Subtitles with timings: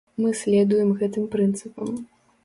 [0.23, 1.91] Мы следуем гэтым прынцыпам.